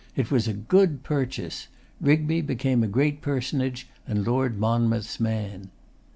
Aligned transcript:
It 0.15 0.31
was 0.31 0.47
a 0.47 0.53
good 0.53 1.03
purchase. 1.03 1.67
Rigby 1.99 2.41
became 2.41 2.81
a 2.81 2.87
great 2.87 3.21
personage, 3.21 3.87
and 4.07 4.25
Lord 4.25 4.57
Monmouth's 4.57 5.19
man. 5.19 5.69